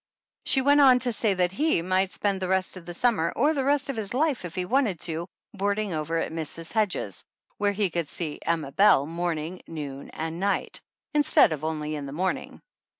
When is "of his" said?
3.87-4.15